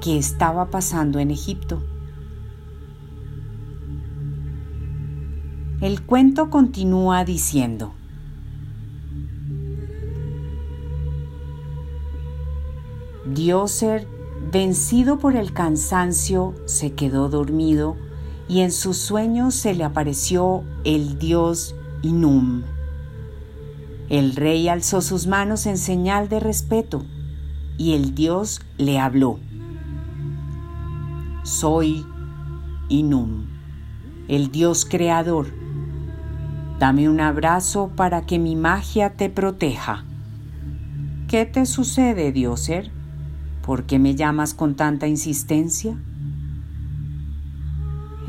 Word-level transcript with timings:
que 0.00 0.16
estaba 0.16 0.70
pasando 0.70 1.18
en 1.18 1.32
Egipto. 1.32 1.82
El 5.80 6.02
cuento 6.06 6.48
continúa 6.48 7.24
diciendo, 7.24 7.92
Dioser, 13.26 14.06
vencido 14.52 15.18
por 15.18 15.34
el 15.34 15.52
cansancio, 15.52 16.54
se 16.66 16.92
quedó 16.92 17.28
dormido 17.28 17.96
y 18.48 18.60
en 18.60 18.72
sus 18.72 18.98
sueños 18.98 19.54
se 19.54 19.74
le 19.74 19.84
apareció 19.84 20.64
el 20.84 21.18
dios 21.18 21.74
Inum. 22.02 22.62
El 24.08 24.36
rey 24.36 24.68
alzó 24.68 25.00
sus 25.00 25.26
manos 25.26 25.66
en 25.66 25.78
señal 25.78 26.28
de 26.28 26.40
respeto 26.40 27.04
y 27.78 27.94
el 27.94 28.14
dios 28.14 28.60
le 28.76 28.98
habló. 28.98 29.38
Soy 31.42 32.04
Inum, 32.88 33.46
el 34.28 34.50
dios 34.50 34.84
creador. 34.84 35.46
Dame 36.78 37.08
un 37.08 37.20
abrazo 37.20 37.92
para 37.96 38.26
que 38.26 38.38
mi 38.38 38.56
magia 38.56 39.16
te 39.16 39.30
proteja. 39.30 40.04
¿Qué 41.28 41.46
te 41.46 41.64
sucede, 41.64 42.32
Dioser? 42.32 42.90
¿Por 43.64 43.84
qué 43.84 43.98
me 43.98 44.14
llamas 44.14 44.52
con 44.52 44.74
tanta 44.74 45.06
insistencia? 45.06 45.96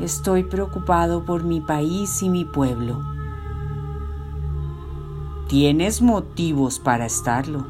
Estoy 0.00 0.44
preocupado 0.44 1.24
por 1.24 1.42
mi 1.42 1.62
país 1.62 2.22
y 2.22 2.28
mi 2.28 2.44
pueblo. 2.44 3.02
Tienes 5.48 6.02
motivos 6.02 6.78
para 6.78 7.06
estarlo. 7.06 7.66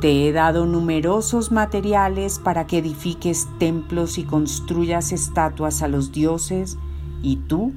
Te 0.00 0.26
he 0.26 0.32
dado 0.32 0.64
numerosos 0.64 1.52
materiales 1.52 2.38
para 2.38 2.66
que 2.66 2.78
edifiques 2.78 3.46
templos 3.58 4.16
y 4.16 4.24
construyas 4.24 5.12
estatuas 5.12 5.82
a 5.82 5.88
los 5.88 6.12
dioses 6.12 6.78
y 7.22 7.36
tú 7.36 7.74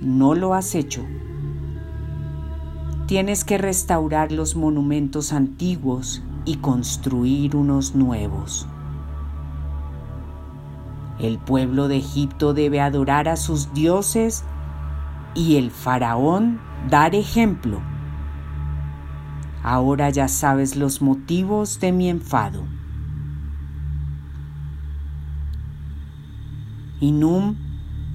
no 0.00 0.34
lo 0.34 0.54
has 0.54 0.74
hecho. 0.74 1.04
Tienes 3.06 3.44
que 3.44 3.58
restaurar 3.58 4.32
los 4.32 4.56
monumentos 4.56 5.32
antiguos 5.32 6.22
y 6.44 6.56
construir 6.56 7.54
unos 7.54 7.94
nuevos. 7.94 8.66
El 11.22 11.38
pueblo 11.38 11.86
de 11.86 11.98
Egipto 11.98 12.52
debe 12.52 12.80
adorar 12.80 13.28
a 13.28 13.36
sus 13.36 13.72
dioses 13.72 14.42
y 15.36 15.54
el 15.54 15.70
faraón 15.70 16.60
dar 16.90 17.14
ejemplo. 17.14 17.80
Ahora 19.62 20.10
ya 20.10 20.26
sabes 20.26 20.74
los 20.74 21.00
motivos 21.00 21.78
de 21.78 21.92
mi 21.92 22.08
enfado. 22.08 22.64
Inum, 26.98 27.54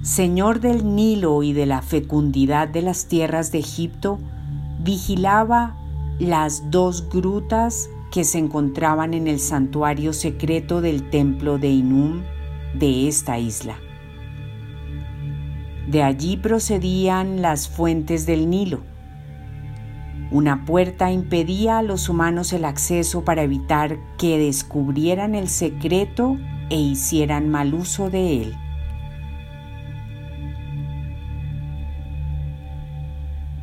señor 0.02 0.60
del 0.60 0.94
Nilo 0.94 1.42
y 1.42 1.54
de 1.54 1.64
la 1.64 1.80
fecundidad 1.80 2.68
de 2.68 2.82
las 2.82 3.06
tierras 3.06 3.50
de 3.52 3.60
Egipto, 3.60 4.18
vigilaba 4.80 5.74
las 6.18 6.70
dos 6.70 7.08
grutas 7.08 7.88
que 8.12 8.24
se 8.24 8.38
encontraban 8.38 9.14
en 9.14 9.28
el 9.28 9.40
santuario 9.40 10.12
secreto 10.12 10.82
del 10.82 11.08
templo 11.08 11.56
de 11.56 11.70
Inum 11.70 12.22
de 12.74 13.08
esta 13.08 13.38
isla. 13.38 13.78
De 15.88 16.02
allí 16.02 16.36
procedían 16.36 17.40
las 17.40 17.68
fuentes 17.68 18.26
del 18.26 18.50
Nilo. 18.50 18.82
Una 20.30 20.66
puerta 20.66 21.10
impedía 21.10 21.78
a 21.78 21.82
los 21.82 22.10
humanos 22.10 22.52
el 22.52 22.66
acceso 22.66 23.24
para 23.24 23.42
evitar 23.42 23.98
que 24.18 24.38
descubrieran 24.38 25.34
el 25.34 25.48
secreto 25.48 26.36
e 26.68 26.76
hicieran 26.76 27.48
mal 27.48 27.72
uso 27.72 28.10
de 28.10 28.42
él. 28.42 28.54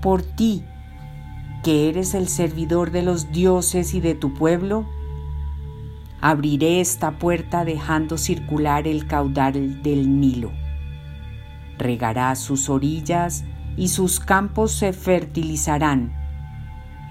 Por 0.02 0.24
ti, 0.24 0.64
que 1.64 1.90
eres 1.90 2.16
el 2.16 2.28
servidor 2.28 2.92
de 2.92 3.04
los 3.04 3.32
dioses 3.32 3.94
y 3.94 4.02
de 4.02 4.16
tu 4.16 4.34
pueblo, 4.34 4.88
Abriré 6.28 6.82
esta 6.82 7.20
puerta 7.20 7.66
dejando 7.66 8.18
circular 8.18 8.88
el 8.88 9.06
caudal 9.06 9.84
del 9.84 10.20
Nilo. 10.20 10.52
Regará 11.78 12.34
sus 12.34 12.68
orillas 12.68 13.46
y 13.78 13.90
sus 13.90 14.20
campos 14.20 14.72
se 14.72 14.92
fertilizarán. 14.92 16.16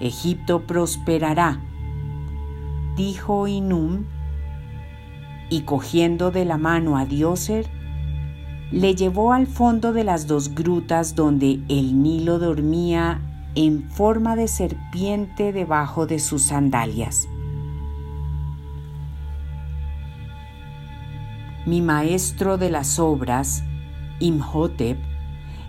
Egipto 0.01 0.67
prosperará, 0.67 1.61
dijo 2.97 3.47
Inum, 3.47 4.03
y 5.49 5.61
cogiendo 5.61 6.31
de 6.31 6.43
la 6.43 6.57
mano 6.57 6.97
a 6.97 7.05
Dioser, 7.05 7.69
le 8.73 8.95
llevó 8.95 9.31
al 9.31 9.47
fondo 9.47 9.93
de 9.93 10.03
las 10.03 10.27
dos 10.27 10.53
grutas 10.53 11.15
donde 11.15 11.61
el 11.69 12.03
Nilo 12.03 12.37
dormía 12.37 13.21
en 13.55 13.89
forma 13.91 14.35
de 14.35 14.49
serpiente 14.49 15.53
debajo 15.53 16.05
de 16.05 16.19
sus 16.19 16.41
sandalias. 16.41 17.29
Mi 21.65 21.81
maestro 21.81 22.57
de 22.57 22.69
las 22.69 22.99
obras, 22.99 23.63
Imhotep, 24.19 24.97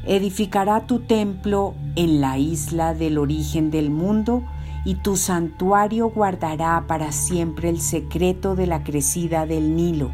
edificará 0.05 0.87
tu 0.87 1.01
templo 1.01 1.75
en 1.97 2.21
la 2.21 2.39
isla 2.39 2.95
del 2.95 3.19
origen 3.19 3.71
del 3.71 3.91
mundo 3.91 4.45
y 4.85 4.97
tu 4.97 5.17
santuario 5.17 6.11
guardará 6.11 6.85
para 6.87 7.11
siempre 7.12 7.71
el 7.71 7.81
secreto 7.81 8.55
de 8.55 8.67
la 8.67 8.85
crecida 8.85 9.47
del 9.47 9.75
Nilo, 9.75 10.12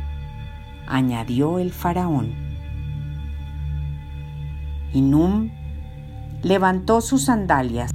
añadió 0.87 1.59
el 1.59 1.73
faraón. 1.73 2.33
Inum 4.95 5.51
levantó 6.43 7.01
sus 7.01 7.25
sandalias 7.25 7.93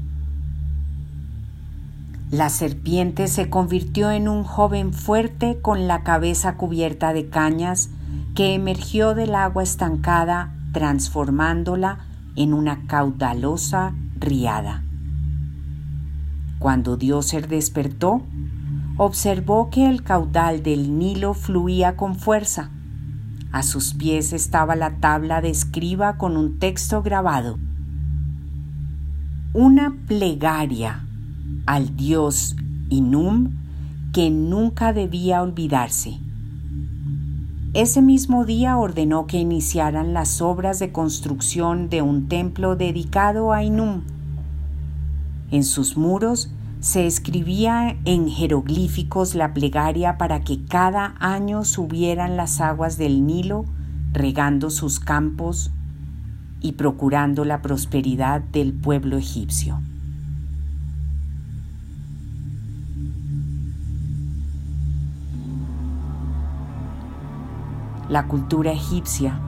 la 2.31 2.49
serpiente 2.49 3.27
se 3.27 3.49
convirtió 3.49 4.11
en 4.11 4.27
un 4.27 4.43
joven 4.43 4.91
fuerte 4.91 5.59
con 5.61 5.87
la 5.87 6.03
cabeza 6.03 6.57
cubierta 6.57 7.13
de 7.13 7.29
cañas 7.29 7.89
que 8.35 8.53
emergió 8.53 9.15
del 9.15 9.33
agua 9.33 9.63
estancada 9.63 10.53
transformándola 10.73 11.99
en 12.35 12.53
una 12.53 12.85
caudalosa 12.85 13.93
riada. 14.19 14.83
Cuando 16.59 16.97
Dioser 16.97 17.47
despertó, 17.47 18.21
observó 18.97 19.69
que 19.69 19.87
el 19.87 20.03
caudal 20.03 20.63
del 20.63 20.97
Nilo 20.97 21.33
fluía 21.33 21.95
con 21.95 22.15
fuerza. 22.15 22.71
A 23.53 23.63
sus 23.63 23.93
pies 23.93 24.33
estaba 24.33 24.75
la 24.75 24.97
tabla 24.97 25.39
de 25.39 25.49
escriba 25.49 26.17
con 26.17 26.35
un 26.35 26.59
texto 26.59 27.01
grabado. 27.01 27.57
Una 29.53 29.95
plegaria 30.07 31.06
al 31.65 31.95
dios 31.95 32.55
Inum 32.89 33.51
que 34.13 34.29
nunca 34.29 34.93
debía 34.93 35.41
olvidarse. 35.41 36.19
Ese 37.73 38.01
mismo 38.01 38.45
día 38.45 38.77
ordenó 38.77 39.27
que 39.27 39.37
iniciaran 39.37 40.13
las 40.13 40.41
obras 40.41 40.79
de 40.79 40.91
construcción 40.91 41.89
de 41.89 42.01
un 42.01 42.27
templo 42.27 42.75
dedicado 42.75 43.51
a 43.51 43.63
Inum. 43.63 44.01
En 45.51 45.63
sus 45.63 45.97
muros 45.97 46.49
se 46.79 47.05
escribía 47.05 47.97
en 48.05 48.29
jeroglíficos 48.29 49.35
la 49.35 49.53
plegaria 49.53 50.17
para 50.17 50.41
que 50.41 50.63
cada 50.65 51.15
año 51.19 51.65
subieran 51.65 52.37
las 52.37 52.61
aguas 52.61 52.97
del 52.97 53.25
Nilo, 53.25 53.65
regando 54.13 54.69
sus 54.69 54.99
campos 54.99 55.71
y 56.61 56.73
procurando 56.73 57.45
la 57.45 57.61
prosperidad 57.61 58.41
del 58.41 58.73
pueblo 58.73 59.17
egipcio. 59.17 59.79
La 68.09 68.27
cultura 68.27 68.71
egipcia, 68.71 69.39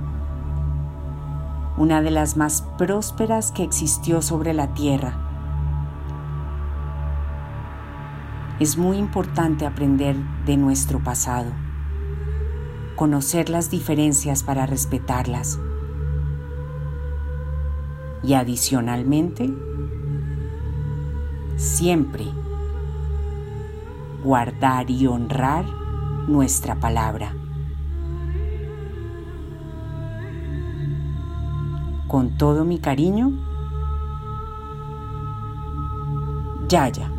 una 1.78 2.02
de 2.02 2.12
las 2.12 2.36
más 2.36 2.64
prósperas 2.78 3.52
que 3.52 3.64
existió 3.64 4.22
sobre 4.22 4.54
la 4.54 4.74
tierra. 4.74 5.14
Es 8.60 8.78
muy 8.78 8.98
importante 8.98 9.66
aprender 9.66 10.18
de 10.46 10.58
nuestro 10.58 11.00
pasado, 11.00 11.52
conocer 12.98 13.50
las 13.50 13.70
diferencias 13.70 14.44
para 14.44 14.66
respetarlas 14.66 15.58
y 18.22 18.34
adicionalmente, 18.34 19.50
siempre 21.56 22.26
guardar 24.22 24.90
y 24.92 25.08
honrar 25.08 25.66
nuestra 26.28 26.76
palabra. 26.76 27.39
Con 32.10 32.32
todo 32.40 32.66
mi 32.66 32.80
cariño, 32.80 33.32
Yaya. 36.68 37.19